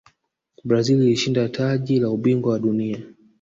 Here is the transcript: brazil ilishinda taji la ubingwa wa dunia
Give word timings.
brazil 0.63 1.01
ilishinda 1.03 1.49
taji 1.49 1.99
la 1.99 2.09
ubingwa 2.09 2.51
wa 2.51 2.59
dunia 2.59 2.99